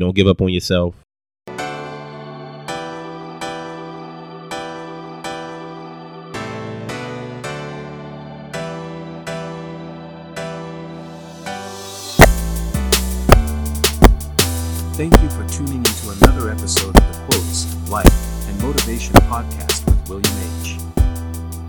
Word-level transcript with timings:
Don't 0.00 0.14
give 0.14 0.26
up 0.26 0.40
on 0.40 0.48
yourself. 0.48 0.94
Thank 14.96 15.20
you 15.20 15.28
for 15.28 15.46
tuning 15.48 15.84
into 15.84 16.10
another 16.10 16.50
episode 16.50 16.88
of 16.88 16.94
the 16.94 17.26
Quotes, 17.28 17.90
Light, 17.90 18.06
and 18.48 18.62
Motivation 18.62 19.12
podcast 19.28 19.84
with 19.84 20.08
William 20.08 20.34
H. 20.62 20.78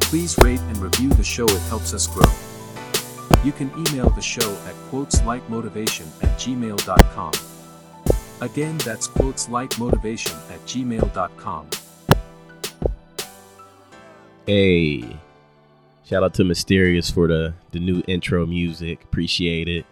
Please 0.07 0.37
rate 0.41 0.61
and 0.61 0.77
review 0.77 1.09
the 1.09 1.23
show, 1.23 1.43
it 1.43 1.61
helps 1.63 1.93
us 1.93 2.07
grow. 2.07 2.31
You 3.43 3.51
can 3.51 3.69
email 3.77 4.09
the 4.09 4.21
show 4.21 4.49
at 4.67 4.75
quoteslightmotivation 4.89 6.05
at 6.23 6.39
gmail.com. 6.39 7.50
Again, 8.41 8.79
that's 8.79 9.07
quoteslightmotivation 9.07 10.35
at 10.51 10.59
gmail.com. 10.65 11.67
Hey, 14.47 15.15
shout 16.03 16.23
out 16.23 16.33
to 16.33 16.43
Mysterious 16.43 17.11
for 17.11 17.27
the 17.27 17.53
the 17.69 17.79
new 17.79 18.01
intro 18.07 18.47
music. 18.47 19.03
Appreciate 19.03 19.67
it. 19.67 19.85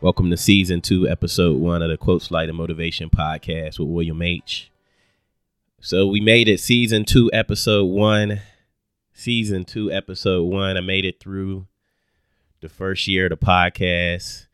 Welcome 0.00 0.30
to 0.30 0.36
season 0.36 0.80
two, 0.80 1.08
episode 1.08 1.58
one 1.58 1.82
of 1.82 1.90
the 1.90 1.96
Quotes 1.96 2.30
Light 2.30 2.48
and 2.48 2.56
Motivation 2.56 3.10
podcast 3.10 3.80
with 3.80 3.88
William 3.88 4.22
H. 4.22 4.70
So 5.80 6.06
we 6.06 6.20
made 6.20 6.46
it 6.46 6.60
season 6.60 7.04
two, 7.04 7.28
episode 7.32 7.86
one. 7.86 8.40
Season 9.12 9.64
two, 9.64 9.90
episode 9.90 10.44
one. 10.44 10.76
I 10.76 10.80
made 10.80 11.04
it 11.04 11.18
through 11.18 11.66
the 12.60 12.68
first 12.68 13.08
year 13.08 13.26
of 13.26 13.30
the 13.30 13.44
podcast. 13.44 14.46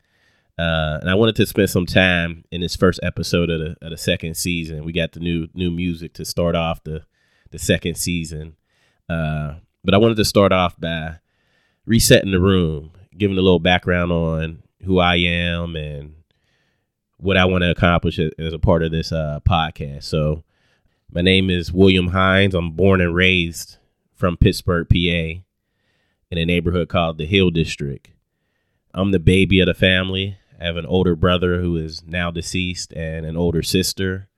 Uh, 0.57 0.97
and 1.01 1.09
I 1.09 1.15
wanted 1.15 1.35
to 1.35 1.45
spend 1.45 1.69
some 1.69 1.85
time 1.85 2.43
in 2.51 2.61
this 2.61 2.75
first 2.75 2.99
episode 3.03 3.49
of 3.49 3.59
the, 3.59 3.75
of 3.81 3.91
the 3.91 3.97
second 3.97 4.35
season. 4.35 4.85
We 4.85 4.91
got 4.91 5.11
the 5.11 5.19
new 5.19 5.47
new 5.53 5.69
music 5.69 6.13
to 6.13 6.25
start 6.25 6.55
off 6.55 6.83
the 6.83 7.03
the 7.51 7.59
second 7.59 7.95
season. 7.95 8.55
Uh, 9.09 9.55
but 9.83 9.93
I 9.93 9.97
wanted 9.97 10.17
to 10.17 10.25
start 10.25 10.51
off 10.51 10.79
by 10.79 11.19
resetting 11.85 12.31
the 12.31 12.39
room, 12.39 12.91
giving 13.17 13.37
a 13.37 13.41
little 13.41 13.59
background 13.59 14.11
on 14.11 14.63
who 14.83 14.99
I 14.99 15.15
am 15.15 15.75
and 15.75 16.15
what 17.17 17.37
I 17.37 17.45
want 17.45 17.63
to 17.63 17.71
accomplish 17.71 18.19
as 18.19 18.53
a 18.53 18.59
part 18.59 18.83
of 18.83 18.91
this 18.91 19.11
uh, 19.11 19.39
podcast. 19.47 20.03
So, 20.03 20.43
my 21.11 21.21
name 21.21 21.49
is 21.49 21.71
William 21.71 22.07
Hines. 22.07 22.53
I'm 22.53 22.71
born 22.71 22.99
and 22.99 23.15
raised 23.15 23.77
from 24.13 24.35
Pittsburgh, 24.37 24.89
PA, 24.89 24.95
in 24.95 26.37
a 26.37 26.45
neighborhood 26.45 26.89
called 26.89 27.17
the 27.17 27.25
Hill 27.25 27.49
District. 27.49 28.09
I'm 28.93 29.11
the 29.11 29.19
baby 29.19 29.59
of 29.61 29.67
the 29.67 29.73
family. 29.73 30.37
I 30.59 30.65
have 30.65 30.77
an 30.77 30.85
older 30.85 31.15
brother 31.15 31.61
who 31.61 31.77
is 31.77 32.03
now 32.05 32.31
deceased 32.31 32.93
and 32.93 33.25
an 33.25 33.37
older 33.37 33.61
sister. 33.61 34.29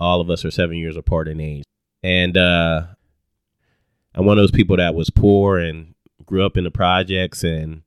All 0.00 0.20
of 0.20 0.30
us 0.30 0.44
are 0.44 0.50
seven 0.50 0.76
years 0.76 0.96
apart 0.96 1.28
in 1.28 1.40
age. 1.40 1.64
And 2.02 2.36
uh, 2.36 2.86
I'm 4.14 4.24
one 4.24 4.38
of 4.38 4.42
those 4.42 4.50
people 4.50 4.76
that 4.76 4.94
was 4.94 5.10
poor 5.10 5.58
and 5.58 5.94
grew 6.24 6.44
up 6.44 6.56
in 6.56 6.64
the 6.64 6.70
projects 6.70 7.42
and 7.44 7.82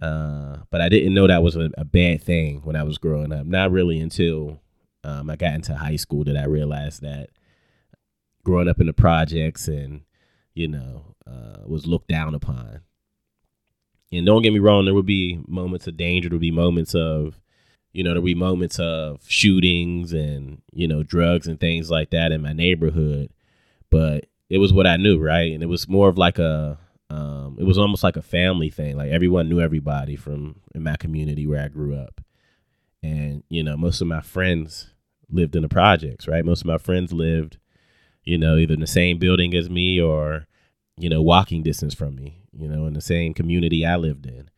uh, 0.00 0.58
but 0.70 0.80
I 0.80 0.88
didn't 0.88 1.14
know 1.14 1.26
that 1.26 1.42
was 1.42 1.56
a, 1.56 1.70
a, 1.76 1.84
bad 1.84 2.22
thing 2.22 2.60
when 2.62 2.76
I 2.76 2.84
was 2.84 2.98
growing 2.98 3.32
up. 3.32 3.46
Not 3.46 3.72
really 3.72 3.98
until 3.98 4.60
um, 5.02 5.28
I 5.28 5.34
got 5.34 5.54
into 5.54 5.74
high 5.74 5.96
school 5.96 6.22
that 6.22 6.36
I 6.36 6.44
realized 6.44 7.02
that 7.02 7.30
growing 8.44 8.68
up 8.68 8.80
in 8.80 8.86
the 8.86 8.92
projects 8.92 9.66
and 9.66 10.02
you 10.54 10.68
know 10.68 11.16
uh, 11.26 11.62
was 11.66 11.86
looked 11.86 12.06
down 12.06 12.36
upon. 12.36 12.82
And 14.12 14.24
don't 14.24 14.42
get 14.42 14.52
me 14.52 14.58
wrong, 14.58 14.84
there 14.84 14.94
would 14.94 15.06
be 15.06 15.40
moments 15.46 15.86
of 15.86 15.96
danger. 15.96 16.28
There 16.28 16.36
would 16.36 16.40
be 16.40 16.50
moments 16.50 16.94
of, 16.94 17.38
you 17.92 18.02
know, 18.02 18.10
there 18.10 18.22
would 18.22 18.26
be 18.26 18.34
moments 18.34 18.78
of 18.78 19.22
shootings 19.28 20.12
and 20.12 20.62
you 20.72 20.88
know 20.88 21.02
drugs 21.02 21.46
and 21.46 21.60
things 21.60 21.90
like 21.90 22.10
that 22.10 22.32
in 22.32 22.42
my 22.42 22.52
neighborhood. 22.52 23.30
But 23.90 24.26
it 24.50 24.58
was 24.58 24.72
what 24.72 24.86
I 24.86 24.96
knew, 24.96 25.18
right? 25.18 25.52
And 25.52 25.62
it 25.62 25.66
was 25.66 25.88
more 25.88 26.08
of 26.08 26.16
like 26.16 26.38
a 26.38 26.78
um, 27.10 27.56
it 27.58 27.64
was 27.64 27.78
almost 27.78 28.02
like 28.02 28.16
a 28.16 28.22
family 28.22 28.70
thing. 28.70 28.96
Like 28.96 29.10
everyone 29.10 29.48
knew 29.48 29.60
everybody 29.60 30.16
from 30.16 30.60
in 30.74 30.82
my 30.82 30.96
community 30.96 31.46
where 31.46 31.62
I 31.62 31.68
grew 31.68 31.96
up, 31.96 32.20
and 33.02 33.42
you 33.48 33.62
know 33.62 33.76
most 33.76 34.00
of 34.00 34.06
my 34.06 34.20
friends 34.20 34.90
lived 35.30 35.56
in 35.56 35.62
the 35.62 35.68
projects. 35.68 36.28
Right, 36.28 36.44
most 36.44 36.60
of 36.60 36.66
my 36.66 36.78
friends 36.78 37.12
lived, 37.12 37.58
you 38.24 38.38
know, 38.38 38.56
either 38.56 38.74
in 38.74 38.80
the 38.80 38.86
same 38.86 39.18
building 39.18 39.54
as 39.54 39.70
me 39.70 40.00
or 40.00 40.46
you 40.96 41.08
know 41.08 41.22
walking 41.22 41.62
distance 41.62 41.94
from 41.94 42.14
me. 42.16 42.42
You 42.52 42.68
know, 42.68 42.86
in 42.86 42.94
the 42.94 43.00
same 43.00 43.34
community 43.34 43.84
I 43.84 43.96
lived 43.96 44.26
in, 44.26 44.50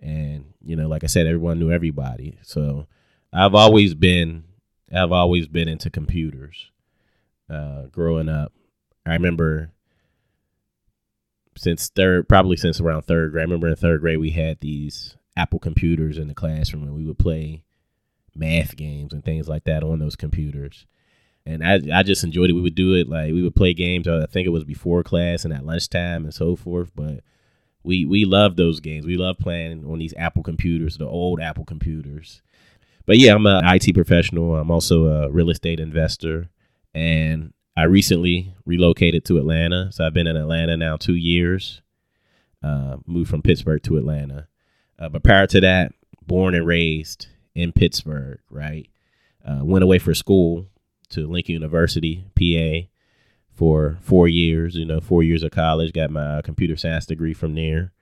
and 0.00 0.52
you 0.64 0.76
know, 0.76 0.88
like 0.88 1.04
I 1.04 1.08
said, 1.08 1.26
everyone 1.26 1.58
knew 1.58 1.70
everybody. 1.70 2.38
So 2.42 2.86
I've 3.32 3.54
always 3.54 3.94
been, 3.94 4.44
I've 4.92 5.12
always 5.12 5.46
been 5.48 5.68
into 5.68 5.90
computers. 5.90 6.70
Uh, 7.48 7.86
growing 7.92 8.28
up, 8.28 8.52
I 9.04 9.12
remember 9.12 9.70
since 11.56 11.88
third, 11.88 12.28
probably 12.28 12.56
since 12.56 12.80
around 12.80 13.02
third 13.02 13.32
grade. 13.32 13.42
I 13.42 13.44
remember 13.44 13.68
in 13.68 13.76
third 13.76 14.00
grade 14.00 14.18
we 14.18 14.30
had 14.30 14.60
these 14.60 15.16
Apple 15.36 15.58
computers 15.58 16.18
in 16.18 16.28
the 16.28 16.34
classroom, 16.34 16.82
and 16.82 16.94
we 16.94 17.04
would 17.04 17.18
play 17.18 17.62
math 18.34 18.76
games 18.76 19.12
and 19.12 19.24
things 19.24 19.48
like 19.48 19.64
that 19.64 19.82
on 19.82 19.98
those 19.98 20.16
computers. 20.16 20.86
And 21.44 21.64
I, 21.64 21.80
I 21.94 22.02
just 22.02 22.24
enjoyed 22.24 22.50
it. 22.50 22.54
We 22.54 22.60
would 22.60 22.74
do 22.74 22.94
it 22.94 23.08
like 23.08 23.32
we 23.32 23.42
would 23.42 23.54
play 23.54 23.72
games. 23.72 24.08
I 24.08 24.26
think 24.26 24.46
it 24.46 24.50
was 24.50 24.64
before 24.64 25.04
class 25.04 25.44
and 25.44 25.54
at 25.54 25.64
lunchtime 25.64 26.24
and 26.24 26.34
so 26.34 26.56
forth. 26.56 26.90
But 26.94 27.20
we 27.86 28.04
we 28.04 28.24
loved 28.24 28.56
those 28.56 28.80
games. 28.80 29.06
We 29.06 29.16
love 29.16 29.38
playing 29.38 29.84
on 29.86 29.98
these 29.98 30.12
Apple 30.16 30.42
computers, 30.42 30.98
the 30.98 31.06
old 31.06 31.40
Apple 31.40 31.64
computers. 31.64 32.42
But 33.06 33.18
yeah, 33.18 33.34
I'm 33.34 33.46
an 33.46 33.62
IT 33.64 33.94
professional. 33.94 34.56
I'm 34.56 34.70
also 34.70 35.06
a 35.06 35.30
real 35.30 35.48
estate 35.48 35.78
investor, 35.78 36.50
and 36.92 37.52
I 37.76 37.84
recently 37.84 38.52
relocated 38.64 39.24
to 39.26 39.38
Atlanta. 39.38 39.92
So 39.92 40.04
I've 40.04 40.14
been 40.14 40.26
in 40.26 40.36
Atlanta 40.36 40.76
now 40.76 40.96
two 40.96 41.14
years. 41.14 41.80
Uh, 42.62 42.96
moved 43.06 43.30
from 43.30 43.42
Pittsburgh 43.42 43.82
to 43.84 43.96
Atlanta. 43.96 44.48
Uh, 44.98 45.08
but 45.08 45.22
prior 45.22 45.46
to 45.46 45.60
that, 45.60 45.92
born 46.26 46.54
and 46.54 46.66
raised 46.66 47.28
in 47.54 47.70
Pittsburgh, 47.70 48.40
right? 48.50 48.88
Uh, 49.46 49.60
went 49.62 49.84
away 49.84 50.00
for 50.00 50.14
school 50.14 50.66
to 51.10 51.28
Lincoln 51.28 51.52
University, 51.52 52.24
PA, 52.34 52.88
for 53.56 53.98
four 54.00 54.28
years. 54.28 54.76
You 54.76 54.84
know, 54.84 55.00
four 55.00 55.22
years 55.22 55.42
of 55.42 55.50
college. 55.50 55.92
Got 55.92 56.10
my 56.10 56.42
computer 56.42 56.76
science 56.76 57.06
degree 57.06 57.34
from 57.34 57.54
there. 57.54 57.92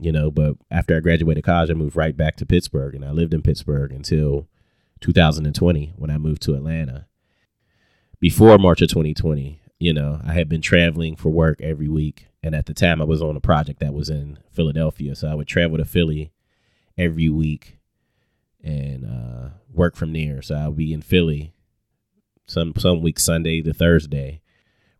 You 0.00 0.12
know, 0.12 0.30
but 0.30 0.56
after 0.70 0.96
I 0.96 1.00
graduated 1.00 1.44
college, 1.44 1.70
I 1.70 1.74
moved 1.74 1.96
right 1.96 2.16
back 2.16 2.36
to 2.36 2.46
Pittsburgh, 2.46 2.94
and 2.94 3.04
I 3.04 3.10
lived 3.10 3.34
in 3.34 3.42
Pittsburgh 3.42 3.92
until 3.92 4.48
2020 5.00 5.94
when 5.96 6.10
I 6.10 6.18
moved 6.18 6.42
to 6.42 6.54
Atlanta 6.54 7.08
before 8.20 8.58
March 8.58 8.82
of 8.82 8.88
2020, 8.88 9.60
you 9.78 9.92
know, 9.92 10.20
I 10.24 10.32
had 10.32 10.48
been 10.48 10.60
traveling 10.60 11.16
for 11.16 11.30
work 11.30 11.60
every 11.60 11.88
week. 11.88 12.26
And 12.42 12.54
at 12.54 12.66
the 12.66 12.74
time, 12.74 13.00
I 13.00 13.04
was 13.04 13.22
on 13.22 13.36
a 13.36 13.40
project 13.40 13.80
that 13.80 13.94
was 13.94 14.08
in 14.08 14.38
Philadelphia. 14.50 15.14
So 15.14 15.28
I 15.28 15.34
would 15.34 15.48
travel 15.48 15.78
to 15.78 15.84
Philly 15.84 16.32
every 16.96 17.28
week 17.28 17.78
and 18.62 19.04
uh, 19.04 19.50
work 19.72 19.96
from 19.96 20.12
there. 20.12 20.42
So 20.42 20.54
I'll 20.54 20.72
be 20.72 20.92
in 20.92 21.02
Philly 21.02 21.52
some 22.46 22.72
some 22.76 23.02
weeks, 23.02 23.24
Sunday 23.24 23.60
to 23.62 23.74
Thursday, 23.74 24.40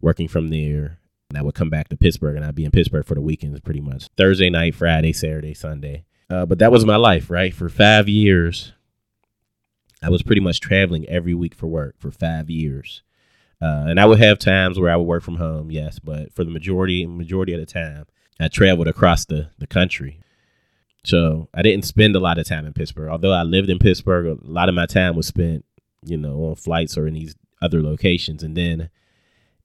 working 0.00 0.28
from 0.28 0.48
there. 0.48 0.98
And 1.30 1.36
I 1.36 1.42
would 1.42 1.54
come 1.54 1.70
back 1.70 1.88
to 1.88 1.96
Pittsburgh 1.96 2.36
and 2.36 2.44
I'd 2.44 2.54
be 2.54 2.64
in 2.64 2.70
Pittsburgh 2.70 3.04
for 3.04 3.14
the 3.14 3.20
weekends 3.20 3.60
pretty 3.60 3.80
much. 3.80 4.08
Thursday 4.16 4.48
night, 4.48 4.74
Friday, 4.74 5.12
Saturday, 5.12 5.54
Sunday. 5.54 6.04
Uh, 6.30 6.46
but 6.46 6.58
that 6.58 6.72
was 6.72 6.84
my 6.84 6.96
life, 6.96 7.30
right? 7.30 7.54
For 7.54 7.68
five 7.68 8.08
years, 8.08 8.72
I 10.02 10.10
was 10.10 10.22
pretty 10.22 10.40
much 10.40 10.60
traveling 10.60 11.06
every 11.08 11.34
week 11.34 11.54
for 11.54 11.66
work 11.66 11.96
for 11.98 12.10
five 12.10 12.48
years. 12.48 13.02
Uh, 13.60 13.86
and 13.88 13.98
I 13.98 14.06
would 14.06 14.20
have 14.20 14.38
times 14.38 14.78
where 14.78 14.90
I 14.90 14.96
would 14.96 15.06
work 15.06 15.22
from 15.22 15.36
home, 15.36 15.70
yes, 15.70 15.98
but 15.98 16.32
for 16.32 16.44
the 16.44 16.50
majority 16.50 17.06
majority 17.06 17.52
of 17.54 17.60
the 17.60 17.66
time, 17.66 18.06
I 18.38 18.48
traveled 18.48 18.86
across 18.86 19.24
the, 19.24 19.50
the 19.58 19.66
country. 19.66 20.20
So 21.04 21.48
I 21.54 21.62
didn't 21.62 21.84
spend 21.84 22.14
a 22.14 22.20
lot 22.20 22.38
of 22.38 22.46
time 22.46 22.66
in 22.66 22.72
Pittsburgh. 22.72 23.08
Although 23.08 23.32
I 23.32 23.42
lived 23.42 23.70
in 23.70 23.78
Pittsburgh, 23.78 24.26
a 24.26 24.38
lot 24.42 24.68
of 24.68 24.74
my 24.74 24.86
time 24.86 25.16
was 25.16 25.26
spent, 25.26 25.64
you 26.04 26.16
know, 26.16 26.44
on 26.44 26.54
flights 26.54 26.96
or 26.96 27.06
in 27.06 27.14
these 27.14 27.34
other 27.60 27.82
locations. 27.82 28.42
And 28.42 28.56
then 28.56 28.90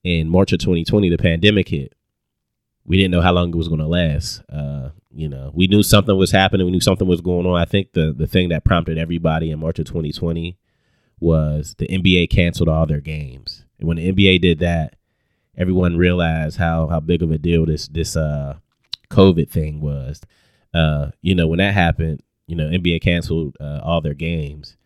in 0.04 0.30
March 0.30 0.52
of 0.54 0.60
2020, 0.60 1.10
the 1.10 1.18
pandemic 1.18 1.70
hit. 1.70 1.94
We 2.86 2.98
didn't 2.98 3.12
know 3.12 3.22
how 3.22 3.32
long 3.32 3.50
it 3.50 3.56
was 3.56 3.70
going 3.70 3.80
to 3.80 3.88
last. 3.88 4.42
Uh, 4.52 4.90
you 5.10 5.30
know, 5.30 5.52
we 5.54 5.68
knew 5.68 5.84
something 5.84 6.18
was 6.18 6.32
happening. 6.32 6.66
We 6.66 6.72
knew 6.72 6.82
something 6.82 7.08
was 7.08 7.22
going 7.22 7.46
on. 7.46 7.60
I 7.60 7.66
think 7.66 7.94
the 7.94 8.14
the 8.14 8.28
thing 8.28 8.50
that 8.50 8.66
prompted 8.66 8.98
everybody 8.98 9.52
in 9.52 9.60
March 9.60 9.80
of 9.80 9.86
2020 9.86 10.58
was 11.20 11.76
the 11.78 11.88
NBA 11.88 12.30
canceled 12.30 12.68
all 12.68 12.86
their 12.86 13.00
games 13.00 13.64
and 13.84 13.88
when 13.90 13.98
the 13.98 14.12
NBA 14.14 14.42
did 14.42 14.60
that, 14.60 14.96
everyone 15.58 15.98
realized 15.98 16.58
how 16.58 16.88
how 16.88 17.02
big 17.02 17.22
of 17.22 17.32
a 17.32 17.38
deal 17.38 17.66
this 17.66 17.90
this 17.90 18.16
uh 18.16 18.56
COVID 19.10 19.50
thing 19.50 19.82
was. 19.82 20.22
Uh, 20.74 21.12
you 21.22 21.36
know, 21.36 21.48
when 21.48 21.60
that 21.60 21.74
happened, 21.74 22.22
you 22.48 22.56
know, 22.56 22.70
NBA 22.70 23.02
canceled 23.02 23.58
uh, 23.60 23.82
all 23.84 24.00
their 24.00 24.14
games. 24.14 24.78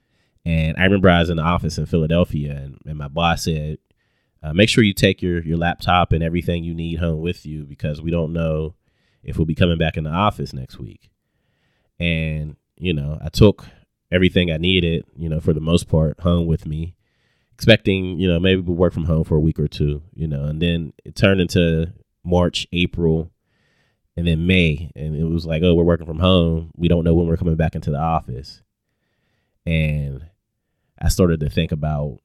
And 0.46 0.76
I 0.78 0.84
remember 0.84 1.10
I 1.10 1.20
was 1.20 1.30
in 1.30 1.38
the 1.38 1.44
office 1.44 1.78
in 1.78 1.86
Philadelphia, 1.86 2.54
and, 2.54 2.80
and 2.86 2.98
my 2.98 3.08
boss 3.08 3.44
said, 3.44 3.78
uh, 4.44 4.54
"Make 4.54 4.70
sure 4.70 4.84
you 4.84 4.94
take 4.94 5.22
your 5.22 5.42
your 5.44 5.58
laptop 5.58 6.12
and 6.12 6.24
everything 6.24 6.64
you 6.64 6.74
need 6.74 7.00
home 7.00 7.22
with 7.22 7.46
you 7.46 7.66
because 7.66 8.02
we 8.02 8.12
don't 8.12 8.34
know 8.34 8.76
if 9.24 9.38
we'll 9.38 9.46
be 9.46 9.56
coming 9.56 9.78
back 9.78 9.98
in 9.98 10.04
the 10.04 10.10
office 10.10 10.54
next 10.54 10.80
week." 10.80 11.10
And 12.00 12.56
you 12.78 12.94
know, 12.94 13.18
I 13.22 13.30
took 13.30 13.66
everything 14.12 14.52
I 14.52 14.58
needed, 14.58 15.06
you 15.16 15.30
know, 15.30 15.40
for 15.40 15.54
the 15.54 15.60
most 15.60 15.88
part, 15.88 16.20
home 16.22 16.48
with 16.48 16.66
me, 16.66 16.96
expecting, 17.54 18.20
you 18.20 18.28
know, 18.28 18.40
maybe 18.40 18.62
we'll 18.62 18.78
work 18.78 18.94
from 18.94 19.06
home 19.06 19.24
for 19.24 19.36
a 19.36 19.42
week 19.42 19.60
or 19.60 19.68
two, 19.68 20.02
you 20.14 20.28
know, 20.28 20.46
and 20.46 20.62
then 20.62 20.94
it 21.04 21.16
turned 21.16 21.42
into 21.42 21.92
March, 22.24 22.68
April, 22.72 23.32
and 24.16 24.28
then 24.28 24.48
May, 24.48 24.92
and 24.96 25.16
it 25.16 25.26
was 25.26 25.46
like, 25.46 25.62
oh, 25.64 25.76
we're 25.76 25.84
working 25.84 26.08
from 26.08 26.20
home. 26.20 26.72
We 26.76 26.88
don't 26.88 27.04
know 27.04 27.14
when 27.14 27.28
we're 27.28 27.38
coming 27.38 27.56
back 27.56 27.76
into 27.76 27.92
the 27.92 28.00
office, 28.00 28.62
and 29.66 30.26
I 31.00 31.10
started 31.10 31.40
to 31.42 31.50
think 31.50 31.72
about, 31.72 32.20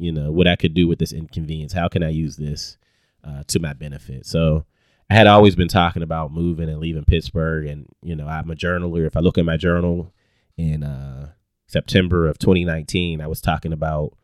you 0.00 0.10
know, 0.10 0.32
what 0.32 0.48
I 0.48 0.56
could 0.56 0.72
do 0.72 0.88
with 0.88 0.98
this 0.98 1.12
inconvenience. 1.12 1.74
How 1.74 1.86
can 1.88 2.02
I 2.02 2.08
use 2.08 2.36
this 2.36 2.78
uh, 3.22 3.42
to 3.48 3.60
my 3.60 3.74
benefit? 3.74 4.24
So 4.24 4.64
I 5.10 5.14
had 5.14 5.26
always 5.26 5.54
been 5.54 5.68
talking 5.68 6.02
about 6.02 6.32
moving 6.32 6.70
and 6.70 6.78
leaving 6.78 7.04
Pittsburgh, 7.04 7.66
and 7.66 7.86
you 8.02 8.16
know, 8.16 8.26
I'm 8.26 8.50
a 8.50 8.54
journaler. 8.54 9.06
If 9.06 9.16
I 9.16 9.20
look 9.20 9.36
at 9.36 9.44
my 9.44 9.58
journal 9.58 10.12
in 10.56 10.82
uh, 10.82 11.32
September 11.66 12.26
of 12.26 12.38
2019, 12.38 13.20
I 13.20 13.26
was 13.26 13.42
talking 13.42 13.74
about 13.74 14.14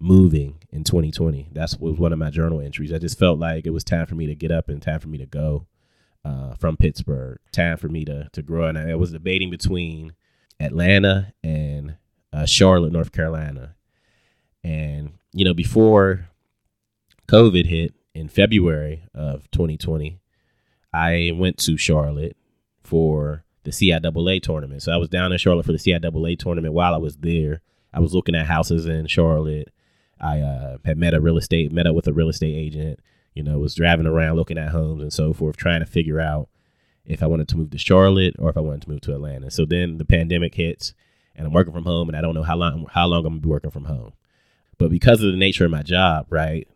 moving 0.00 0.58
in 0.70 0.82
2020. 0.82 1.50
That's 1.52 1.76
was 1.76 1.96
one 1.96 2.12
of 2.12 2.18
my 2.18 2.30
journal 2.30 2.60
entries. 2.60 2.92
I 2.92 2.98
just 2.98 3.18
felt 3.18 3.38
like 3.38 3.66
it 3.66 3.70
was 3.70 3.84
time 3.84 4.06
for 4.06 4.16
me 4.16 4.26
to 4.26 4.34
get 4.34 4.50
up 4.50 4.68
and 4.68 4.82
time 4.82 4.98
for 4.98 5.08
me 5.08 5.18
to 5.18 5.26
go 5.26 5.66
uh, 6.24 6.54
from 6.56 6.76
Pittsburgh. 6.76 7.38
Time 7.52 7.76
for 7.76 7.88
me 7.88 8.04
to 8.04 8.28
to 8.32 8.42
grow. 8.42 8.66
And 8.66 8.78
I 8.78 8.96
was 8.96 9.12
debating 9.12 9.50
between 9.50 10.14
Atlanta 10.58 11.32
and 11.44 11.98
uh, 12.32 12.46
Charlotte, 12.46 12.92
North 12.92 13.12
Carolina. 13.12 13.76
And 14.64 15.12
you 15.32 15.44
know, 15.44 15.54
before 15.54 16.28
COVID 17.28 17.66
hit, 17.66 17.94
in 18.14 18.28
February 18.28 19.02
of 19.12 19.50
2020, 19.50 20.18
I 20.92 21.32
went 21.34 21.58
to 21.58 21.76
Charlotte 21.76 22.36
for 22.82 23.44
the 23.64 23.70
CIAA 23.70 24.40
tournament. 24.42 24.82
So 24.82 24.92
I 24.92 24.96
was 24.96 25.08
down 25.08 25.32
in 25.32 25.38
Charlotte 25.38 25.66
for 25.66 25.72
the 25.72 25.78
CIAA 25.78 26.38
tournament. 26.38 26.74
While 26.74 26.94
I 26.94 26.98
was 26.98 27.16
there, 27.16 27.60
I 27.92 28.00
was 28.00 28.14
looking 28.14 28.34
at 28.34 28.46
houses 28.46 28.86
in 28.86 29.06
Charlotte. 29.06 29.70
I 30.20 30.40
uh, 30.40 30.78
had 30.84 30.96
met 30.96 31.14
a 31.14 31.20
real 31.20 31.36
estate, 31.36 31.72
met 31.72 31.86
up 31.86 31.94
with 31.94 32.06
a 32.06 32.12
real 32.12 32.28
estate 32.28 32.54
agent. 32.54 33.00
You 33.34 33.42
know, 33.42 33.58
was 33.58 33.74
driving 33.74 34.06
around 34.06 34.36
looking 34.36 34.58
at 34.58 34.68
homes 34.68 35.02
and 35.02 35.12
so 35.12 35.32
forth, 35.32 35.56
trying 35.56 35.80
to 35.80 35.86
figure 35.86 36.20
out 36.20 36.48
if 37.04 37.20
I 37.20 37.26
wanted 37.26 37.48
to 37.48 37.56
move 37.56 37.70
to 37.70 37.78
Charlotte 37.78 38.36
or 38.38 38.48
if 38.48 38.56
I 38.56 38.60
wanted 38.60 38.82
to 38.82 38.90
move 38.90 39.00
to 39.02 39.14
Atlanta. 39.14 39.50
So 39.50 39.64
then 39.64 39.98
the 39.98 40.04
pandemic 40.04 40.54
hits, 40.54 40.94
and 41.34 41.46
I'm 41.46 41.52
working 41.52 41.72
from 41.72 41.84
home, 41.84 42.08
and 42.08 42.16
I 42.16 42.20
don't 42.20 42.34
know 42.34 42.44
how 42.44 42.54
long 42.54 42.86
how 42.92 43.06
long 43.06 43.26
I'm 43.26 43.32
gonna 43.32 43.40
be 43.40 43.48
working 43.48 43.72
from 43.72 43.86
home. 43.86 44.12
But 44.78 44.90
because 44.90 45.22
of 45.22 45.30
the 45.30 45.38
nature 45.38 45.64
of 45.64 45.70
my 45.70 45.82
job, 45.82 46.26
right, 46.30 46.68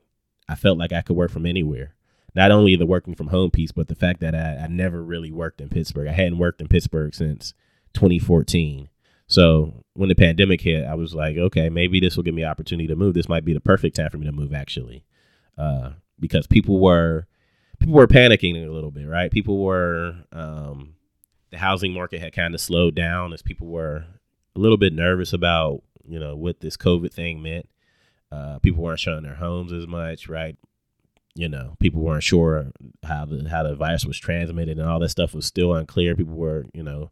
I 0.48 0.54
felt 0.54 0.78
like 0.78 0.92
I 0.92 1.02
could 1.02 1.16
work 1.16 1.30
from 1.30 1.46
anywhere. 1.46 1.94
Not 2.34 2.50
only 2.50 2.76
the 2.76 2.86
working 2.86 3.14
from 3.14 3.28
home 3.28 3.50
piece, 3.50 3.72
but 3.72 3.88
the 3.88 3.94
fact 3.94 4.20
that 4.20 4.34
I, 4.34 4.64
I 4.64 4.66
never 4.68 5.02
really 5.02 5.32
worked 5.32 5.60
in 5.60 5.68
Pittsburgh. 5.68 6.08
I 6.08 6.12
hadn't 6.12 6.38
worked 6.38 6.60
in 6.60 6.68
Pittsburgh 6.68 7.14
since 7.14 7.54
2014. 7.94 8.88
So 9.26 9.84
when 9.94 10.08
the 10.08 10.14
pandemic 10.14 10.60
hit, 10.60 10.86
I 10.86 10.94
was 10.94 11.14
like, 11.14 11.36
okay, 11.36 11.68
maybe 11.68 12.00
this 12.00 12.16
will 12.16 12.24
give 12.24 12.34
me 12.34 12.42
an 12.42 12.48
opportunity 12.48 12.86
to 12.88 12.96
move. 12.96 13.14
This 13.14 13.28
might 13.28 13.44
be 13.44 13.52
the 13.52 13.60
perfect 13.60 13.96
time 13.96 14.10
for 14.10 14.18
me 14.18 14.26
to 14.26 14.32
move, 14.32 14.54
actually, 14.54 15.04
uh, 15.56 15.90
because 16.18 16.46
people 16.46 16.80
were 16.80 17.26
people 17.78 17.94
were 17.94 18.06
panicking 18.06 18.66
a 18.66 18.72
little 18.72 18.90
bit, 18.90 19.06
right? 19.06 19.30
People 19.30 19.62
were 19.62 20.14
um, 20.32 20.94
the 21.50 21.58
housing 21.58 21.92
market 21.92 22.20
had 22.20 22.32
kind 22.32 22.54
of 22.54 22.60
slowed 22.60 22.94
down 22.94 23.32
as 23.32 23.42
people 23.42 23.66
were 23.66 24.04
a 24.56 24.58
little 24.58 24.78
bit 24.78 24.92
nervous 24.92 25.32
about 25.32 25.82
you 26.06 26.18
know 26.18 26.34
what 26.34 26.60
this 26.60 26.76
COVID 26.76 27.12
thing 27.12 27.42
meant. 27.42 27.68
Uh, 28.30 28.58
people 28.58 28.82
weren't 28.82 29.00
showing 29.00 29.22
their 29.22 29.34
homes 29.34 29.72
as 29.72 29.86
much, 29.86 30.28
right? 30.28 30.56
You 31.34 31.48
know, 31.48 31.76
people 31.78 32.02
weren't 32.02 32.22
sure 32.22 32.72
how 33.04 33.24
the 33.24 33.48
how 33.48 33.62
the 33.62 33.74
virus 33.74 34.04
was 34.04 34.18
transmitted, 34.18 34.78
and 34.78 34.88
all 34.88 34.98
that 35.00 35.08
stuff 35.10 35.34
was 35.34 35.46
still 35.46 35.74
unclear. 35.74 36.16
People 36.16 36.34
were, 36.34 36.64
you 36.74 36.82
know, 36.82 37.10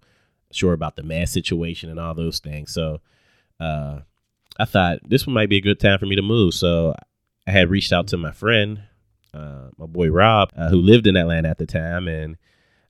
sure 0.50 0.72
about 0.72 0.96
the 0.96 1.02
mass 1.02 1.30
situation 1.30 1.90
and 1.90 2.00
all 2.00 2.14
those 2.14 2.40
things. 2.40 2.72
So, 2.72 3.00
uh, 3.60 4.00
I 4.58 4.64
thought 4.64 4.98
this 5.08 5.26
might 5.26 5.48
be 5.48 5.58
a 5.58 5.62
good 5.62 5.80
time 5.80 5.98
for 5.98 6.06
me 6.06 6.16
to 6.16 6.22
move. 6.22 6.54
So, 6.54 6.94
I 7.46 7.50
had 7.52 7.70
reached 7.70 7.92
out 7.92 8.08
to 8.08 8.16
my 8.16 8.32
friend, 8.32 8.82
uh, 9.32 9.68
my 9.78 9.86
boy 9.86 10.08
Rob, 10.08 10.50
uh, 10.56 10.68
who 10.68 10.78
lived 10.78 11.06
in 11.06 11.16
Atlanta 11.16 11.48
at 11.48 11.58
the 11.58 11.66
time, 11.66 12.08
and 12.08 12.36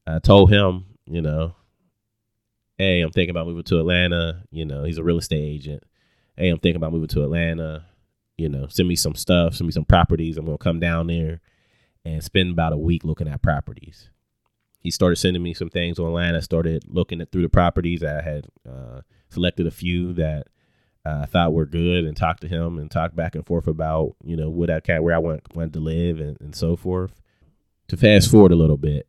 I 0.07 0.19
told 0.19 0.51
him, 0.51 0.87
you 1.07 1.21
know, 1.21 1.55
hey, 2.79 3.03
I'm 3.03 3.11
thinking 3.11 3.31
about 3.31 3.47
moving 3.47 3.65
to 3.65 3.79
Atlanta. 3.79 4.43
You 4.51 4.65
know, 4.65 4.85
he's 4.85 4.99
a 4.99 5.05
real 5.05 5.19
estate 5.19 5.45
agent. 5.45 5.83
Hey, 6.37 6.49
I'm 6.49 6.59
thinking 6.59 6.77
about 6.77 6.93
moving 6.93 7.09
to 7.09 7.25
Atlanta 7.25 7.85
you 8.37 8.49
know, 8.49 8.67
send 8.69 8.89
me 8.89 8.97
some 8.97 9.15
stuff, 9.15 9.55
send 9.55 9.67
me 9.67 9.73
some 9.73 9.85
properties. 9.85 10.37
I'm 10.37 10.45
gonna 10.45 10.59
come 10.59 10.81
down 10.81 11.07
there 11.07 11.41
and 12.05 12.23
spend 12.23 12.53
about 12.53 12.73
a 12.73 12.79
week 12.79 13.05
looking 13.05 13.29
at 13.29 13.43
properties. 13.43 14.11
He 14.81 14.91
started 14.91 15.17
sending 15.17 15.43
me 15.43 15.55
some 15.55 15.71
things 15.71 15.99
online. 15.99 16.35
I 16.35 16.41
started 16.41 16.85
looking 16.87 17.21
at 17.21 17.33
through 17.33 17.43
the 17.43 17.49
properties. 17.49 18.05
I 18.05 18.23
had 18.23 18.47
uh, 18.69 19.01
selected 19.31 19.67
a 19.67 19.73
few 19.73 20.13
that 20.15 20.47
uh, 21.05 21.21
I 21.23 21.27
thought 21.27 21.53
were 21.53 21.67
good 21.67 22.05
and 22.05 22.17
talked 22.17 22.43
to 22.43 22.49
him 22.49 22.79
and 22.79 22.91
talked 22.91 23.17
back 23.17 23.35
and 23.35 23.47
forth 23.47 23.67
about 23.67 24.17
you 24.25 24.37
know 24.37 24.51
what 24.51 24.71
I 24.71 24.81
can 24.81 25.03
where 25.03 25.15
I 25.15 25.19
want 25.19 25.55
wanted 25.55 25.73
to 25.75 25.81
live 25.81 26.21
and, 26.21 26.37
and 26.41 26.55
so 26.55 26.77
forth. 26.77 27.21
To 27.89 27.97
fast 27.97 28.31
forward 28.31 28.51
a 28.51 28.57
little 28.57 28.77
bit, 28.77 29.09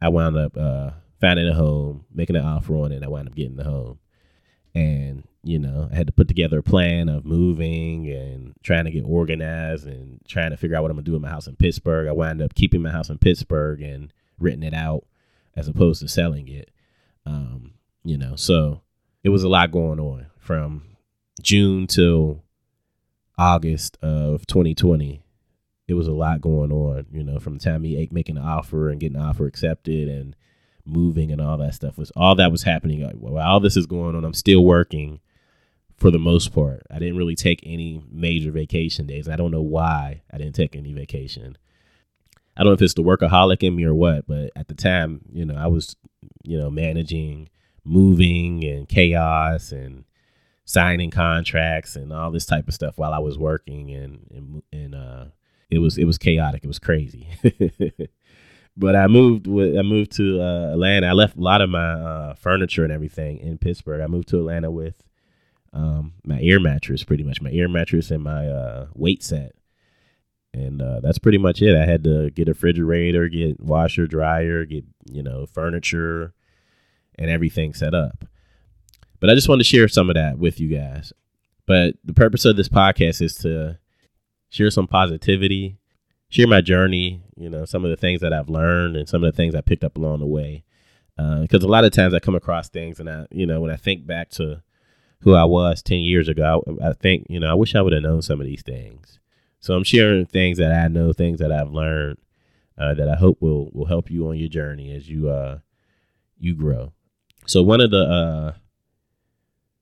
I 0.00 0.08
wound 0.08 0.36
up 0.38 0.56
uh, 0.56 0.90
finding 1.20 1.46
a 1.46 1.54
home, 1.54 2.06
making 2.12 2.36
an 2.36 2.44
offer 2.44 2.74
on 2.76 2.92
it. 2.92 2.96
and 2.96 3.04
I 3.04 3.08
wound 3.08 3.28
up 3.28 3.34
getting 3.34 3.56
the 3.56 3.64
home, 3.64 3.98
and 4.74 5.27
you 5.48 5.58
know, 5.58 5.88
I 5.90 5.96
had 5.96 6.06
to 6.08 6.12
put 6.12 6.28
together 6.28 6.58
a 6.58 6.62
plan 6.62 7.08
of 7.08 7.24
moving 7.24 8.06
and 8.10 8.54
trying 8.62 8.84
to 8.84 8.90
get 8.90 9.04
organized 9.04 9.86
and 9.86 10.20
trying 10.28 10.50
to 10.50 10.58
figure 10.58 10.76
out 10.76 10.82
what 10.82 10.90
I'm 10.90 10.98
gonna 10.98 11.06
do 11.06 11.12
with 11.12 11.22
my 11.22 11.30
house 11.30 11.46
in 11.46 11.56
Pittsburgh. 11.56 12.06
I 12.06 12.12
wound 12.12 12.42
up 12.42 12.54
keeping 12.54 12.82
my 12.82 12.90
house 12.90 13.08
in 13.08 13.16
Pittsburgh 13.16 13.80
and 13.80 14.12
renting 14.38 14.62
it 14.62 14.74
out 14.74 15.06
as 15.56 15.66
opposed 15.66 16.02
to 16.02 16.08
selling 16.08 16.48
it. 16.48 16.70
Um, 17.24 17.72
you 18.04 18.18
know, 18.18 18.36
so 18.36 18.82
it 19.24 19.30
was 19.30 19.42
a 19.42 19.48
lot 19.48 19.72
going 19.72 19.98
on 19.98 20.26
from 20.38 20.82
June 21.40 21.86
till 21.86 22.44
August 23.38 23.96
of 24.02 24.46
2020. 24.46 25.22
It 25.86 25.94
was 25.94 26.08
a 26.08 26.12
lot 26.12 26.42
going 26.42 26.70
on, 26.70 27.06
you 27.10 27.24
know, 27.24 27.38
from 27.38 27.54
the 27.54 27.64
time 27.64 27.80
me 27.80 28.06
making 28.12 28.36
an 28.36 28.44
offer 28.44 28.90
and 28.90 29.00
getting 29.00 29.16
the 29.16 29.24
offer 29.24 29.46
accepted 29.46 30.08
and 30.08 30.36
moving 30.84 31.32
and 31.32 31.40
all 31.40 31.56
that 31.56 31.74
stuff 31.74 31.96
was 31.96 32.10
all 32.10 32.34
that 32.34 32.52
was 32.52 32.64
happening. 32.64 33.02
While 33.18 33.42
all 33.42 33.60
this 33.60 33.78
is 33.78 33.86
going 33.86 34.14
on, 34.14 34.26
I'm 34.26 34.34
still 34.34 34.62
working 34.62 35.20
for 35.98 36.10
the 36.10 36.18
most 36.18 36.52
part. 36.54 36.82
I 36.90 36.98
didn't 36.98 37.16
really 37.16 37.34
take 37.34 37.60
any 37.64 38.02
major 38.10 38.50
vacation 38.50 39.06
days. 39.06 39.28
I 39.28 39.36
don't 39.36 39.50
know 39.50 39.62
why 39.62 40.22
I 40.32 40.38
didn't 40.38 40.54
take 40.54 40.76
any 40.76 40.92
vacation. 40.92 41.58
I 42.56 42.62
don't 42.62 42.70
know 42.70 42.74
if 42.74 42.82
it's 42.82 42.94
the 42.94 43.02
workaholic 43.02 43.62
in 43.62 43.76
me 43.76 43.84
or 43.84 43.94
what, 43.94 44.26
but 44.26 44.50
at 44.56 44.68
the 44.68 44.74
time, 44.74 45.20
you 45.32 45.44
know, 45.44 45.54
I 45.54 45.66
was, 45.66 45.96
you 46.44 46.58
know, 46.58 46.70
managing 46.70 47.48
moving 47.84 48.64
and 48.64 48.88
chaos 48.88 49.72
and 49.72 50.04
signing 50.64 51.10
contracts 51.10 51.96
and 51.96 52.12
all 52.12 52.30
this 52.30 52.46
type 52.46 52.68
of 52.68 52.74
stuff 52.74 52.98
while 52.98 53.14
I 53.14 53.18
was 53.18 53.38
working 53.38 53.90
and 53.90 54.26
and, 54.30 54.62
and 54.70 54.94
uh 54.94 55.24
it 55.70 55.78
was 55.78 55.98
it 55.98 56.04
was 56.04 56.18
chaotic. 56.18 56.64
It 56.64 56.68
was 56.68 56.78
crazy. 56.78 57.28
but 58.76 58.96
I 58.96 59.06
moved 59.06 59.46
with 59.46 59.76
I 59.76 59.82
moved 59.82 60.12
to 60.12 60.40
uh, 60.40 60.72
Atlanta. 60.72 61.08
I 61.08 61.12
left 61.12 61.36
a 61.36 61.40
lot 61.40 61.60
of 61.60 61.70
my 61.70 61.92
uh, 61.92 62.34
furniture 62.34 62.84
and 62.84 62.92
everything 62.92 63.38
in 63.38 63.58
Pittsburgh. 63.58 64.00
I 64.00 64.06
moved 64.06 64.28
to 64.28 64.38
Atlanta 64.38 64.70
with 64.70 64.94
um, 65.72 66.14
my 66.24 66.40
air 66.40 66.60
mattress, 66.60 67.04
pretty 67.04 67.24
much 67.24 67.40
my 67.40 67.50
air 67.50 67.68
mattress 67.68 68.10
and 68.10 68.22
my 68.22 68.48
uh, 68.48 68.86
weight 68.94 69.22
set, 69.22 69.54
and 70.52 70.80
uh, 70.80 71.00
that's 71.00 71.18
pretty 71.18 71.38
much 71.38 71.60
it. 71.62 71.76
I 71.76 71.84
had 71.84 72.04
to 72.04 72.30
get 72.30 72.48
a 72.48 72.52
refrigerator, 72.52 73.28
get 73.28 73.60
washer, 73.60 74.06
dryer, 74.06 74.64
get 74.64 74.84
you 75.10 75.22
know 75.22 75.46
furniture, 75.46 76.32
and 77.18 77.30
everything 77.30 77.74
set 77.74 77.94
up. 77.94 78.24
But 79.20 79.30
I 79.30 79.34
just 79.34 79.48
wanted 79.48 79.64
to 79.64 79.68
share 79.68 79.88
some 79.88 80.10
of 80.10 80.14
that 80.14 80.38
with 80.38 80.60
you 80.60 80.68
guys. 80.68 81.12
But 81.66 81.96
the 82.02 82.14
purpose 82.14 82.44
of 82.44 82.56
this 82.56 82.68
podcast 82.68 83.20
is 83.20 83.34
to 83.36 83.78
share 84.48 84.70
some 84.70 84.86
positivity, 84.86 85.78
share 86.30 86.46
my 86.46 86.60
journey, 86.60 87.22
you 87.36 87.50
know, 87.50 87.64
some 87.64 87.84
of 87.84 87.90
the 87.90 87.96
things 87.96 88.20
that 88.20 88.32
I've 88.32 88.48
learned 88.48 88.96
and 88.96 89.08
some 89.08 89.22
of 89.22 89.32
the 89.32 89.36
things 89.36 89.54
I 89.54 89.60
picked 89.60 89.84
up 89.84 89.96
along 89.96 90.20
the 90.20 90.26
way. 90.26 90.64
Because 91.16 91.64
uh, 91.64 91.66
a 91.66 91.68
lot 91.68 91.84
of 91.84 91.92
times 91.92 92.14
I 92.14 92.20
come 92.20 92.36
across 92.36 92.68
things 92.68 93.00
and 93.00 93.10
I, 93.10 93.26
you 93.30 93.44
know, 93.44 93.60
when 93.60 93.72
I 93.72 93.76
think 93.76 94.06
back 94.06 94.30
to 94.30 94.62
who 95.20 95.34
I 95.34 95.44
was 95.44 95.82
10 95.82 95.98
years 95.98 96.28
ago, 96.28 96.62
I, 96.80 96.88
I 96.88 96.92
think, 96.92 97.26
you 97.28 97.40
know, 97.40 97.50
I 97.50 97.54
wish 97.54 97.74
I 97.74 97.82
would 97.82 97.92
have 97.92 98.02
known 98.02 98.22
some 98.22 98.40
of 98.40 98.46
these 98.46 98.62
things. 98.62 99.18
So 99.60 99.74
I'm 99.74 99.84
sharing 99.84 100.26
things 100.26 100.58
that 100.58 100.72
I 100.72 100.88
know, 100.88 101.12
things 101.12 101.40
that 101.40 101.50
I've 101.50 101.70
learned 101.70 102.18
uh, 102.78 102.94
that 102.94 103.08
I 103.08 103.16
hope 103.16 103.38
will 103.40 103.70
will 103.72 103.86
help 103.86 104.10
you 104.10 104.28
on 104.28 104.36
your 104.36 104.48
journey 104.48 104.94
as 104.94 105.08
you 105.08 105.28
uh 105.28 105.58
you 106.38 106.54
grow. 106.54 106.92
So 107.46 107.62
one 107.62 107.80
of 107.80 107.90
the 107.90 108.04
uh 108.04 108.52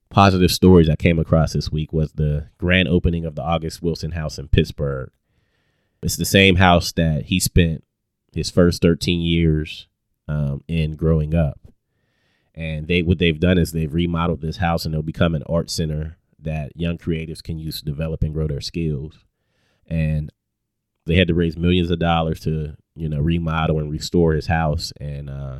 positive 0.09 0.51
stories 0.51 0.89
I 0.89 0.95
came 0.95 1.19
across 1.19 1.53
this 1.53 1.71
week 1.71 1.93
was 1.93 2.13
the 2.13 2.47
grand 2.57 2.87
opening 2.87 3.25
of 3.25 3.35
the 3.35 3.43
August 3.43 3.81
Wilson 3.81 4.11
House 4.11 4.39
in 4.39 4.47
Pittsburgh. 4.47 5.11
It's 6.01 6.15
the 6.15 6.25
same 6.25 6.55
house 6.55 6.91
that 6.93 7.25
he 7.25 7.39
spent 7.39 7.83
his 8.33 8.49
first 8.49 8.81
13 8.81 9.19
years 9.19 9.87
um, 10.27 10.63
in 10.67 10.95
growing 10.95 11.35
up 11.35 11.66
and 12.57 12.87
they 12.87 13.01
what 13.01 13.19
they've 13.19 13.39
done 13.39 13.57
is 13.57 13.71
they've 13.71 13.93
remodeled 13.93 14.41
this 14.41 14.57
house 14.57 14.85
and 14.85 14.93
it'll 14.93 15.03
become 15.03 15.35
an 15.35 15.43
art 15.47 15.69
center 15.69 16.17
that 16.39 16.71
young 16.75 16.97
creatives 16.97 17.41
can 17.41 17.57
use 17.57 17.79
to 17.79 17.85
develop 17.85 18.21
and 18.23 18.33
grow 18.33 18.47
their 18.47 18.61
skills 18.61 19.19
and 19.85 20.31
they 21.05 21.15
had 21.15 21.29
to 21.29 21.33
raise 21.33 21.55
millions 21.57 21.89
of 21.89 21.99
dollars 21.99 22.41
to 22.41 22.75
you 22.95 23.07
know 23.07 23.19
remodel 23.19 23.79
and 23.79 23.91
restore 23.91 24.33
his 24.33 24.47
house 24.47 24.91
and 24.99 25.29
uh, 25.29 25.59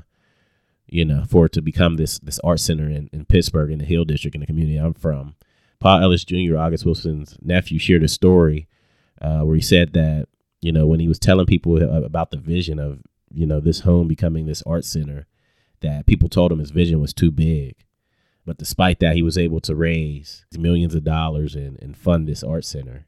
you 0.87 1.03
know, 1.03 1.23
for 1.27 1.45
it 1.45 1.51
to 1.53 1.61
become 1.61 1.95
this 1.95 2.19
this 2.19 2.39
art 2.43 2.59
center 2.59 2.89
in, 2.89 3.09
in 3.11 3.25
Pittsburgh 3.25 3.71
in 3.71 3.79
the 3.79 3.85
Hill 3.85 4.05
District 4.05 4.35
in 4.35 4.41
the 4.41 4.47
community 4.47 4.77
I'm 4.77 4.93
from. 4.93 5.35
Paul 5.79 6.01
Ellis 6.01 6.25
Jr., 6.25 6.57
August 6.57 6.85
Wilson's 6.85 7.37
nephew, 7.41 7.77
shared 7.77 8.03
a 8.03 8.07
story 8.07 8.67
uh, 9.21 9.41
where 9.41 9.55
he 9.55 9.61
said 9.61 9.93
that 9.93 10.27
you 10.61 10.71
know 10.71 10.87
when 10.87 10.99
he 10.99 11.07
was 11.07 11.19
telling 11.19 11.45
people 11.45 11.77
about 12.03 12.31
the 12.31 12.37
vision 12.37 12.79
of 12.79 13.01
you 13.31 13.45
know 13.45 13.59
this 13.59 13.81
home 13.81 14.07
becoming 14.07 14.45
this 14.45 14.63
art 14.65 14.85
center, 14.85 15.27
that 15.81 16.05
people 16.05 16.29
told 16.29 16.51
him 16.51 16.60
his 16.60 16.72
vision 16.72 17.00
was 17.00 17.13
too 17.13 17.31
big. 17.31 17.75
But 18.46 18.57
despite 18.57 19.00
that, 19.00 19.15
he 19.15 19.22
was 19.22 19.38
able 19.38 19.60
to 19.62 19.75
raise 19.75 20.46
millions 20.57 20.96
of 20.96 21.03
dollars 21.03 21.55
and, 21.55 21.77
and 21.81 21.98
fund 21.98 22.27
this 22.27 22.43
art 22.43 22.63
center. 22.63 23.05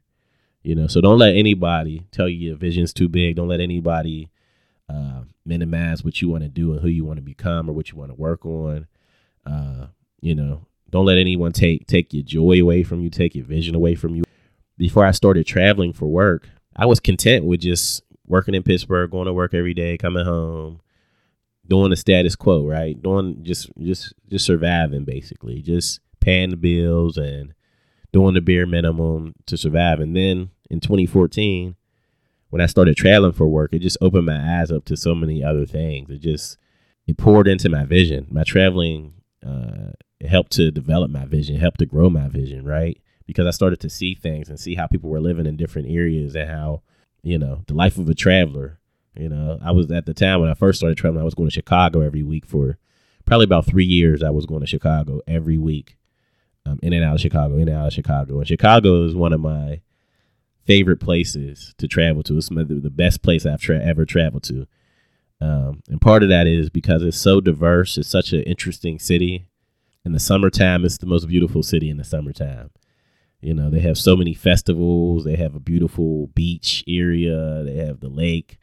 You 0.62 0.74
know, 0.74 0.86
so 0.86 1.00
don't 1.00 1.18
let 1.18 1.34
anybody 1.34 2.06
tell 2.10 2.28
you 2.28 2.50
your 2.50 2.56
vision's 2.56 2.92
too 2.92 3.08
big. 3.08 3.36
Don't 3.36 3.48
let 3.48 3.60
anybody 3.60 4.30
uh, 4.90 5.22
minimize 5.46 6.04
what 6.04 6.20
you 6.20 6.28
want 6.28 6.42
to 6.42 6.48
do 6.48 6.72
and 6.72 6.82
who 6.82 6.88
you 6.88 7.04
want 7.04 7.16
to 7.16 7.22
become 7.22 7.70
or 7.70 7.72
what 7.72 7.90
you 7.90 7.96
want 7.96 8.10
to 8.10 8.14
work 8.14 8.44
on. 8.44 8.86
Uh, 9.46 9.86
you 10.20 10.34
know, 10.34 10.66
don't 10.90 11.06
let 11.06 11.16
anyone 11.16 11.52
take 11.52 11.86
take 11.86 12.12
your 12.12 12.22
joy 12.22 12.60
away 12.60 12.82
from 12.82 13.00
you, 13.00 13.08
take 13.08 13.34
your 13.34 13.46
vision 13.46 13.74
away 13.74 13.94
from 13.94 14.14
you. 14.14 14.24
Before 14.76 15.06
I 15.06 15.12
started 15.12 15.46
traveling 15.46 15.92
for 15.94 16.06
work, 16.06 16.48
I 16.76 16.86
was 16.86 17.00
content 17.00 17.44
with 17.44 17.60
just 17.60 18.02
working 18.26 18.54
in 18.54 18.62
Pittsburgh, 18.62 19.10
going 19.10 19.26
to 19.26 19.32
work 19.32 19.54
every 19.54 19.74
day, 19.74 19.96
coming 19.96 20.24
home, 20.24 20.80
doing 21.70 21.90
the 21.90 21.96
status 21.96 22.36
quo, 22.36 22.66
right? 22.66 23.00
Doing 23.00 23.38
just 23.42 23.70
just 23.80 24.12
just 24.28 24.44
surviving 24.44 25.04
basically, 25.04 25.62
just 25.62 26.00
paying 26.20 26.50
the 26.50 26.56
bills 26.56 27.16
and 27.16 27.54
doing 28.12 28.34
the 28.34 28.40
bare 28.40 28.66
minimum 28.66 29.34
to 29.46 29.56
survive. 29.56 30.00
And 30.00 30.14
then 30.14 30.50
in 30.68 30.80
2014, 30.80 31.76
when 32.50 32.60
I 32.60 32.66
started 32.66 32.96
traveling 32.96 33.32
for 33.32 33.46
work, 33.46 33.72
it 33.72 33.78
just 33.78 33.96
opened 34.00 34.26
my 34.26 34.60
eyes 34.60 34.70
up 34.70 34.84
to 34.86 34.96
so 34.96 35.14
many 35.14 35.42
other 35.42 35.64
things. 35.64 36.10
It 36.10 36.20
just 36.20 36.58
it 37.06 37.16
poured 37.16 37.48
into 37.48 37.68
my 37.68 37.84
vision. 37.84 38.26
My 38.30 38.42
traveling 38.42 39.14
uh, 39.46 39.92
helped 40.28 40.52
to 40.52 40.72
develop 40.72 41.10
my 41.10 41.24
vision, 41.24 41.56
helped 41.56 41.78
to 41.78 41.86
grow 41.86 42.10
my 42.10 42.28
vision, 42.28 42.64
right? 42.64 43.00
Because 43.26 43.46
I 43.46 43.50
started 43.52 43.78
to 43.80 43.88
see 43.88 44.16
things 44.16 44.48
and 44.48 44.58
see 44.58 44.74
how 44.74 44.88
people 44.88 45.08
were 45.08 45.20
living 45.20 45.46
in 45.46 45.56
different 45.56 45.88
areas 45.88 46.34
and 46.34 46.50
how, 46.50 46.82
you 47.22 47.38
know, 47.38 47.62
the 47.68 47.74
life 47.74 47.96
of 47.96 48.08
a 48.08 48.14
traveler. 48.14 48.79
You 49.16 49.28
know, 49.28 49.58
I 49.62 49.72
was 49.72 49.90
at 49.90 50.06
the 50.06 50.14
time 50.14 50.40
when 50.40 50.50
I 50.50 50.54
first 50.54 50.78
started 50.78 50.96
traveling, 50.96 51.22
I 51.22 51.24
was 51.24 51.34
going 51.34 51.48
to 51.48 51.54
Chicago 51.54 52.00
every 52.00 52.22
week 52.22 52.46
for 52.46 52.78
probably 53.26 53.44
about 53.44 53.66
three 53.66 53.84
years. 53.84 54.22
I 54.22 54.30
was 54.30 54.46
going 54.46 54.60
to 54.60 54.66
Chicago 54.66 55.20
every 55.26 55.58
week 55.58 55.96
um, 56.64 56.78
in 56.82 56.92
and 56.92 57.04
out 57.04 57.14
of 57.14 57.20
Chicago, 57.20 57.56
in 57.56 57.68
and 57.68 57.76
out 57.76 57.88
of 57.88 57.92
Chicago. 57.92 58.38
And 58.38 58.48
Chicago 58.48 59.04
is 59.04 59.14
one 59.14 59.32
of 59.32 59.40
my 59.40 59.80
favorite 60.64 61.00
places 61.00 61.74
to 61.78 61.88
travel 61.88 62.22
to. 62.22 62.36
It's 62.36 62.48
the 62.48 62.92
best 62.94 63.22
place 63.22 63.44
I've 63.44 63.60
tra- 63.60 63.84
ever 63.84 64.04
traveled 64.04 64.44
to. 64.44 64.66
Um, 65.40 65.82
and 65.88 66.00
part 66.00 66.22
of 66.22 66.28
that 66.28 66.46
is 66.46 66.70
because 66.70 67.02
it's 67.02 67.16
so 67.16 67.40
diverse. 67.40 67.96
It's 67.98 68.08
such 68.08 68.32
an 68.32 68.42
interesting 68.42 68.98
city. 68.98 69.46
In 70.04 70.12
the 70.12 70.20
summertime, 70.20 70.84
it's 70.84 70.98
the 70.98 71.06
most 71.06 71.26
beautiful 71.26 71.62
city 71.62 71.90
in 71.90 71.96
the 71.96 72.04
summertime. 72.04 72.70
You 73.40 73.54
know, 73.54 73.70
they 73.70 73.80
have 73.80 73.96
so 73.96 74.16
many 74.16 74.34
festivals. 74.34 75.24
They 75.24 75.36
have 75.36 75.54
a 75.54 75.60
beautiful 75.60 76.28
beach 76.28 76.84
area. 76.86 77.62
They 77.64 77.76
have 77.76 78.00
the 78.00 78.08
lake. 78.08 78.58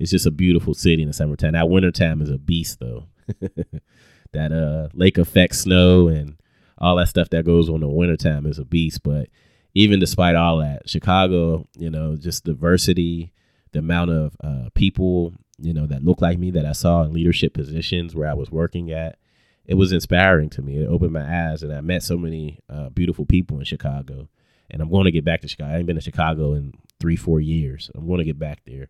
It's 0.00 0.10
just 0.10 0.26
a 0.26 0.30
beautiful 0.30 0.72
city 0.72 1.02
in 1.02 1.08
the 1.08 1.12
summertime. 1.12 1.52
That 1.52 1.68
wintertime 1.68 2.22
is 2.22 2.30
a 2.30 2.38
beast, 2.38 2.80
though. 2.80 3.04
that 4.32 4.50
uh, 4.50 4.88
lake 4.94 5.18
effect 5.18 5.54
snow 5.54 6.08
and 6.08 6.40
all 6.78 6.96
that 6.96 7.08
stuff 7.08 7.28
that 7.30 7.44
goes 7.44 7.68
on 7.68 7.76
in 7.76 7.80
the 7.82 7.88
wintertime 7.88 8.46
is 8.46 8.58
a 8.58 8.64
beast. 8.64 9.02
But 9.02 9.28
even 9.74 10.00
despite 10.00 10.36
all 10.36 10.56
that, 10.56 10.88
Chicago, 10.88 11.66
you 11.76 11.90
know, 11.90 12.16
just 12.16 12.44
diversity, 12.44 13.34
the 13.72 13.80
amount 13.80 14.10
of 14.10 14.36
uh, 14.42 14.70
people, 14.74 15.34
you 15.58 15.74
know, 15.74 15.86
that 15.86 16.02
look 16.02 16.22
like 16.22 16.38
me 16.38 16.50
that 16.52 16.64
I 16.64 16.72
saw 16.72 17.02
in 17.02 17.12
leadership 17.12 17.52
positions 17.52 18.14
where 18.14 18.28
I 18.28 18.34
was 18.34 18.50
working 18.50 18.90
at, 18.90 19.18
it 19.66 19.74
was 19.74 19.92
inspiring 19.92 20.48
to 20.50 20.62
me. 20.62 20.78
It 20.78 20.88
opened 20.88 21.12
my 21.12 21.50
eyes, 21.50 21.62
and 21.62 21.74
I 21.74 21.82
met 21.82 22.02
so 22.02 22.16
many 22.16 22.58
uh, 22.70 22.88
beautiful 22.88 23.26
people 23.26 23.58
in 23.58 23.66
Chicago. 23.66 24.30
And 24.70 24.80
I'm 24.80 24.90
going 24.90 25.04
to 25.04 25.10
get 25.10 25.26
back 25.26 25.42
to 25.42 25.48
Chicago. 25.48 25.74
I 25.74 25.76
ain't 25.76 25.86
been 25.86 25.96
to 25.96 26.02
Chicago 26.02 26.54
in 26.54 26.72
three, 27.00 27.16
four 27.16 27.38
years. 27.38 27.90
I'm 27.94 28.06
going 28.06 28.18
to 28.18 28.24
get 28.24 28.38
back 28.38 28.60
there. 28.64 28.88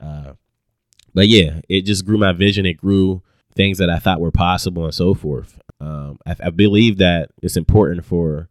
Uh, 0.00 0.32
but 1.14 1.28
yeah, 1.28 1.60
it 1.68 1.82
just 1.82 2.04
grew 2.04 2.18
my 2.18 2.32
vision. 2.32 2.66
It 2.66 2.76
grew 2.76 3.22
things 3.54 3.78
that 3.78 3.90
I 3.90 3.98
thought 3.98 4.20
were 4.20 4.30
possible 4.30 4.84
and 4.84 4.94
so 4.94 5.14
forth. 5.14 5.60
Um, 5.80 6.18
I, 6.26 6.36
I, 6.44 6.50
believe 6.50 6.98
that 6.98 7.30
it's 7.42 7.56
important 7.56 8.04
for 8.04 8.48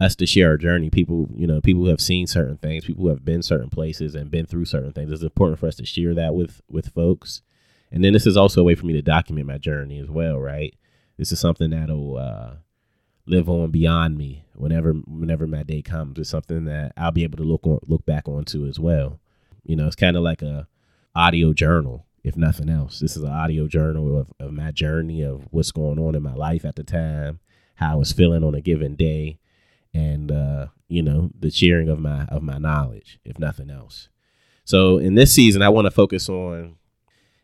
us 0.00 0.16
to 0.16 0.26
share 0.26 0.50
our 0.50 0.56
journey. 0.56 0.90
People, 0.90 1.28
you 1.34 1.46
know, 1.46 1.60
people 1.60 1.82
who 1.82 1.88
have 1.88 2.00
seen 2.00 2.26
certain 2.26 2.56
things, 2.56 2.84
people 2.84 3.02
who 3.02 3.08
have 3.08 3.24
been 3.24 3.42
certain 3.42 3.70
places 3.70 4.14
and 4.14 4.30
been 4.30 4.46
through 4.46 4.64
certain 4.64 4.92
things. 4.92 5.10
It's 5.10 5.22
important 5.22 5.58
for 5.58 5.66
us 5.66 5.76
to 5.76 5.86
share 5.86 6.14
that 6.14 6.34
with 6.34 6.60
with 6.68 6.92
folks. 6.92 7.42
And 7.90 8.04
then 8.04 8.12
this 8.12 8.26
is 8.26 8.36
also 8.36 8.60
a 8.60 8.64
way 8.64 8.74
for 8.74 8.86
me 8.86 8.94
to 8.94 9.02
document 9.02 9.46
my 9.46 9.58
journey 9.58 9.98
as 9.98 10.08
well, 10.08 10.38
right? 10.38 10.74
This 11.18 11.30
is 11.30 11.40
something 11.40 11.70
that'll 11.70 12.16
uh, 12.16 12.54
live 13.26 13.48
on 13.48 13.70
beyond 13.70 14.16
me 14.16 14.44
whenever 14.54 14.92
whenever 14.92 15.46
my 15.46 15.62
day 15.62 15.82
comes. 15.82 16.18
It's 16.18 16.30
something 16.30 16.64
that 16.64 16.92
I'll 16.96 17.12
be 17.12 17.24
able 17.24 17.38
to 17.38 17.44
look 17.44 17.66
on 17.66 17.78
look 17.86 18.06
back 18.06 18.28
onto 18.28 18.66
as 18.66 18.78
well. 18.78 19.20
You 19.64 19.76
know, 19.76 19.86
it's 19.86 19.96
kind 19.96 20.16
of 20.16 20.22
like 20.22 20.42
a 20.42 20.66
audio 21.14 21.52
journal 21.52 22.06
if 22.24 22.36
nothing 22.36 22.68
else. 22.68 23.00
This 23.00 23.16
is 23.16 23.22
an 23.22 23.32
audio 23.32 23.66
journal 23.66 24.18
of, 24.18 24.32
of 24.38 24.52
my 24.52 24.70
journey 24.70 25.22
of 25.22 25.46
what's 25.50 25.72
going 25.72 25.98
on 25.98 26.14
in 26.14 26.22
my 26.22 26.34
life 26.34 26.64
at 26.64 26.76
the 26.76 26.84
time, 26.84 27.40
how 27.76 27.92
I 27.92 27.96
was 27.96 28.12
feeling 28.12 28.44
on 28.44 28.54
a 28.54 28.60
given 28.60 28.94
day, 28.94 29.38
and 29.92 30.30
uh, 30.30 30.66
you 30.88 31.02
know, 31.02 31.30
the 31.38 31.50
sharing 31.50 31.88
of 31.88 31.98
my 31.98 32.24
of 32.26 32.42
my 32.42 32.58
knowledge, 32.58 33.18
if 33.24 33.38
nothing 33.38 33.70
else. 33.70 34.08
So 34.64 34.98
in 34.98 35.14
this 35.14 35.32
season, 35.32 35.62
I 35.62 35.68
want 35.68 35.86
to 35.86 35.90
focus 35.90 36.28
on 36.28 36.76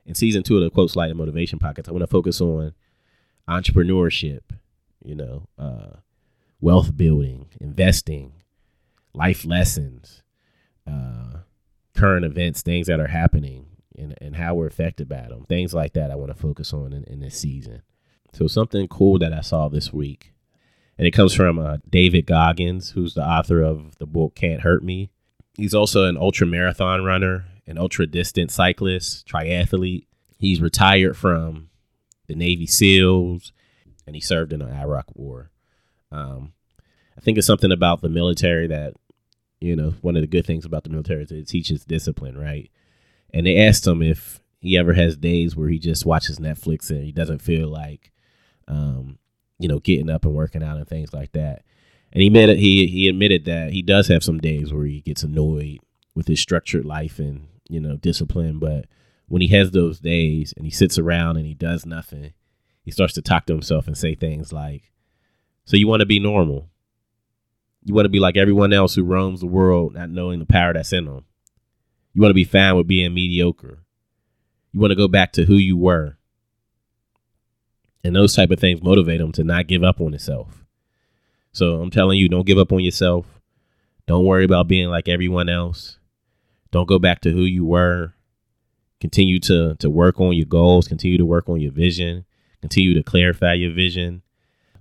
in 0.06 0.14
season 0.14 0.42
two 0.42 0.56
of 0.56 0.62
the 0.62 0.70
quotes 0.70 0.96
light 0.96 1.10
and 1.10 1.18
motivation 1.18 1.58
pockets. 1.58 1.88
I 1.88 1.92
want 1.92 2.02
to 2.02 2.06
focus 2.06 2.40
on 2.40 2.72
entrepreneurship, 3.48 4.42
you 5.02 5.14
know, 5.16 5.48
uh, 5.58 5.96
wealth 6.60 6.96
building, 6.96 7.46
investing, 7.60 8.32
life 9.12 9.44
lessons, 9.44 10.22
current 11.98 12.24
events, 12.24 12.62
things 12.62 12.86
that 12.86 13.00
are 13.00 13.08
happening, 13.08 13.66
and, 13.96 14.14
and 14.20 14.36
how 14.36 14.54
we're 14.54 14.66
affected 14.66 15.08
by 15.08 15.22
them. 15.28 15.44
Things 15.48 15.74
like 15.74 15.94
that 15.94 16.10
I 16.10 16.14
want 16.14 16.30
to 16.30 16.40
focus 16.40 16.72
on 16.72 16.92
in, 16.92 17.04
in 17.04 17.20
this 17.20 17.38
season. 17.38 17.82
So 18.32 18.46
something 18.46 18.88
cool 18.88 19.18
that 19.18 19.32
I 19.32 19.40
saw 19.40 19.68
this 19.68 19.92
week, 19.92 20.32
and 20.96 21.06
it 21.06 21.12
comes 21.12 21.34
from 21.34 21.58
uh, 21.58 21.78
David 21.88 22.26
Goggins, 22.26 22.90
who's 22.90 23.14
the 23.14 23.26
author 23.26 23.62
of 23.62 23.98
the 23.98 24.06
book 24.06 24.34
Can't 24.34 24.60
Hurt 24.60 24.84
Me. 24.84 25.10
He's 25.56 25.74
also 25.74 26.04
an 26.04 26.16
ultra 26.16 26.46
marathon 26.46 27.04
runner, 27.04 27.46
an 27.66 27.78
ultra 27.78 28.06
distance 28.06 28.54
cyclist, 28.54 29.26
triathlete. 29.26 30.06
He's 30.38 30.60
retired 30.60 31.16
from 31.16 31.70
the 32.28 32.34
Navy 32.34 32.66
SEALs, 32.66 33.52
and 34.06 34.14
he 34.14 34.20
served 34.20 34.52
in 34.52 34.60
the 34.60 34.70
Iraq 34.70 35.06
War. 35.14 35.50
Um, 36.12 36.52
I 37.16 37.20
think 37.20 37.38
it's 37.38 37.46
something 37.46 37.72
about 37.72 38.00
the 38.00 38.08
military 38.08 38.68
that, 38.68 38.94
you 39.60 39.76
know, 39.76 39.94
one 40.02 40.16
of 40.16 40.22
the 40.22 40.28
good 40.28 40.46
things 40.46 40.64
about 40.64 40.84
the 40.84 40.90
military 40.90 41.22
is 41.22 41.32
it 41.32 41.48
teaches 41.48 41.84
discipline, 41.84 42.36
right? 42.38 42.70
and 43.32 43.46
they 43.46 43.58
asked 43.58 43.86
him 43.86 44.02
if 44.02 44.40
he 44.60 44.76
ever 44.76 44.92
has 44.92 45.16
days 45.16 45.54
where 45.54 45.68
he 45.68 45.78
just 45.78 46.06
watches 46.06 46.38
Netflix 46.38 46.90
and 46.90 47.04
he 47.04 47.12
doesn't 47.12 47.42
feel 47.42 47.68
like, 47.68 48.12
um, 48.66 49.18
you 49.58 49.68
know, 49.68 49.78
getting 49.78 50.10
up 50.10 50.24
and 50.24 50.34
working 50.34 50.62
out 50.62 50.76
and 50.76 50.88
things 50.88 51.12
like 51.12 51.32
that. 51.32 51.62
And 52.12 52.22
he 52.22 52.28
admitted 52.28 52.58
he 52.58 52.86
he 52.86 53.08
admitted 53.08 53.44
that 53.44 53.72
he 53.72 53.82
does 53.82 54.08
have 54.08 54.24
some 54.24 54.38
days 54.40 54.72
where 54.72 54.86
he 54.86 55.02
gets 55.02 55.22
annoyed 55.22 55.78
with 56.14 56.26
his 56.26 56.40
structured 56.40 56.86
life 56.86 57.18
and 57.18 57.48
you 57.68 57.80
know 57.80 57.96
discipline. 57.96 58.58
But 58.58 58.86
when 59.26 59.42
he 59.42 59.48
has 59.48 59.70
those 59.70 60.00
days 60.00 60.54
and 60.56 60.64
he 60.64 60.70
sits 60.70 60.98
around 60.98 61.36
and 61.36 61.44
he 61.44 61.52
does 61.52 61.84
nothing, 61.84 62.32
he 62.82 62.90
starts 62.90 63.12
to 63.14 63.22
talk 63.22 63.44
to 63.46 63.52
himself 63.52 63.86
and 63.86 63.96
say 63.96 64.14
things 64.14 64.54
like, 64.54 64.90
"So 65.66 65.76
you 65.76 65.86
want 65.86 66.00
to 66.00 66.06
be 66.06 66.18
normal? 66.18 66.70
You 67.84 67.94
want 67.94 68.04
to 68.06 68.10
be 68.10 68.20
like 68.20 68.36
everyone 68.36 68.72
else 68.72 68.94
who 68.94 69.02
roams 69.04 69.40
the 69.40 69.46
world, 69.46 69.94
not 69.94 70.10
knowing 70.10 70.38
the 70.40 70.46
power 70.46 70.72
that's 70.72 70.92
in 70.92 71.06
them." 71.06 71.24
You 72.14 72.22
want 72.22 72.30
to 72.30 72.34
be 72.34 72.44
fine 72.44 72.76
with 72.76 72.88
being 72.88 73.14
mediocre. 73.14 73.84
You 74.72 74.80
want 74.80 74.90
to 74.90 74.96
go 74.96 75.08
back 75.08 75.32
to 75.34 75.44
who 75.44 75.54
you 75.54 75.76
were. 75.76 76.18
And 78.02 78.14
those 78.14 78.34
type 78.34 78.50
of 78.50 78.58
things 78.58 78.82
motivate 78.82 79.18
them 79.18 79.32
to 79.32 79.44
not 79.44 79.66
give 79.66 79.84
up 79.84 80.00
on 80.00 80.14
itself. 80.14 80.64
So 81.52 81.80
I'm 81.80 81.90
telling 81.90 82.18
you, 82.18 82.28
don't 82.28 82.46
give 82.46 82.58
up 82.58 82.72
on 82.72 82.80
yourself. 82.80 83.40
Don't 84.06 84.24
worry 84.24 84.44
about 84.44 84.68
being 84.68 84.88
like 84.88 85.08
everyone 85.08 85.48
else. 85.48 85.98
Don't 86.70 86.88
go 86.88 86.98
back 86.98 87.20
to 87.20 87.30
who 87.30 87.42
you 87.42 87.64
were. 87.64 88.14
Continue 89.00 89.38
to 89.40 89.76
to 89.76 89.88
work 89.88 90.20
on 90.20 90.32
your 90.32 90.46
goals, 90.46 90.88
continue 90.88 91.18
to 91.18 91.24
work 91.24 91.48
on 91.48 91.60
your 91.60 91.70
vision, 91.70 92.24
continue 92.60 92.94
to 92.94 93.02
clarify 93.02 93.52
your 93.54 93.72
vision. 93.72 94.22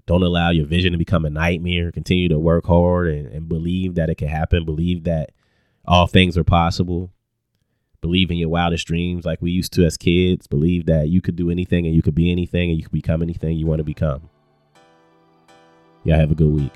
Don't 0.07 0.23
allow 0.23 0.49
your 0.49 0.65
vision 0.65 0.93
to 0.93 0.97
become 0.97 1.25
a 1.25 1.29
nightmare. 1.29 1.91
Continue 1.91 2.29
to 2.29 2.39
work 2.39 2.65
hard 2.65 3.09
and, 3.09 3.27
and 3.27 3.47
believe 3.47 3.95
that 3.95 4.09
it 4.09 4.15
can 4.15 4.29
happen. 4.29 4.65
Believe 4.65 5.03
that 5.03 5.31
all 5.85 6.07
things 6.07 6.37
are 6.37 6.43
possible 6.43 7.11
believe 8.01 8.31
in 8.31 8.37
your 8.37 8.49
wildest 8.49 8.87
dreams 8.87 9.25
like 9.25 9.41
we 9.41 9.51
used 9.51 9.73
to 9.73 9.85
as 9.85 9.97
kids. 9.97 10.47
Believe 10.47 10.85
that 10.85 11.09
you 11.09 11.21
could 11.21 11.35
do 11.35 11.49
anything 11.49 11.85
and 11.85 11.95
you 11.95 12.01
could 12.01 12.15
be 12.15 12.31
anything 12.31 12.69
and 12.69 12.77
you 12.77 12.83
could 12.83 12.91
become 12.91 13.21
anything 13.21 13.57
you 13.57 13.65
want 13.65 13.79
to 13.79 13.83
become. 13.83 14.29
Y'all 16.03 16.17
have 16.17 16.31
a 16.31 16.35
good 16.35 16.47
week. 16.47 16.71